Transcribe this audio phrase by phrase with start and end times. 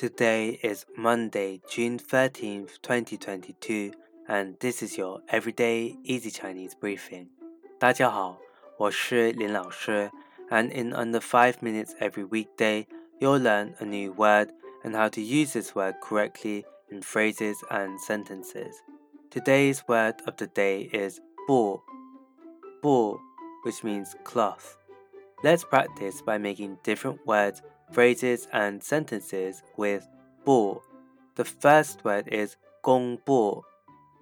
[0.00, 3.93] Today is Monday, June 13th, 2022,
[4.27, 7.27] and this is your everyday easy Chinese briefing.
[7.77, 8.39] 大家好，
[8.77, 10.09] 我是林老师,
[10.49, 12.87] and in under 5 minutes every weekday,
[13.19, 14.49] you'll learn a new word
[14.83, 18.73] and how to use this word correctly in phrases and sentences.
[19.29, 21.79] Today's word of the day is 布,
[22.81, 23.19] 布,
[23.63, 24.77] which means cloth.
[25.43, 27.61] Let's practice by making different words
[27.92, 30.06] phrases and sentences with
[30.44, 30.82] 不.
[31.34, 33.64] The first word is 公布,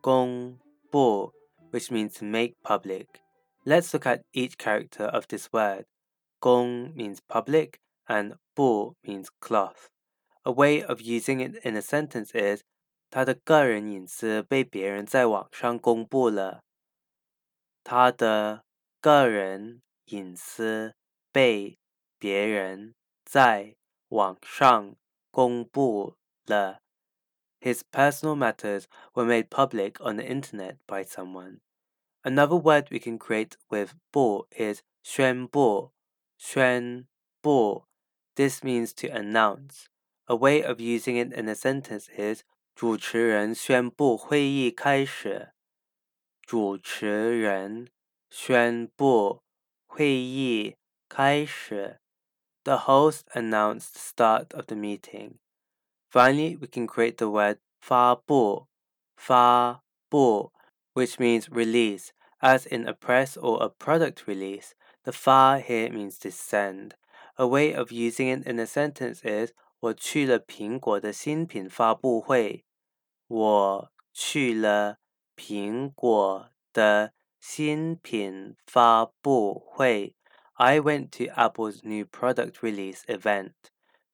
[0.00, 0.58] 公
[0.90, 1.32] 布,
[1.70, 3.22] which means to make public.
[3.64, 5.84] Let's look at each character of this word.
[6.40, 9.88] 公 means public and 布 means cloth.
[10.44, 12.62] A way of using it in a sentence is
[13.10, 16.60] 他的个人隐私被别人在网上公布了。
[17.82, 18.64] 他的
[19.00, 20.94] 个人隐私
[21.32, 21.78] 被
[22.18, 22.94] 别人
[23.30, 23.76] 在
[24.08, 24.96] 网上
[25.30, 26.16] 公布
[26.46, 26.82] 了。
[27.60, 31.60] His personal matters were made public on the internet by someone.
[32.22, 35.92] Another word we can create with 布 is 宣布,
[36.36, 37.06] 宣
[37.40, 37.86] 布.
[38.34, 39.86] This means to announce.
[40.26, 42.42] A way of using it in a sentence is
[42.74, 45.52] 主持人宣布会议开始。
[46.42, 47.88] 主持人
[48.28, 49.42] 宣布
[49.86, 50.76] 会议
[51.08, 52.00] 开始。
[52.64, 55.38] the host announced the start of the meeting.
[56.10, 58.66] Finally, we can create the word 发布,
[59.16, 60.52] 发布,
[60.94, 62.12] which means release.
[62.42, 64.74] As in a press or a product release,
[65.04, 66.94] the 发 here means to send.
[67.38, 72.64] A way of using it in a sentence is 我去了苹果的新品发布会。
[73.28, 74.98] 我去了
[75.36, 80.16] 苹果的新品发布会。
[80.60, 83.52] I went to Apple's new product release event.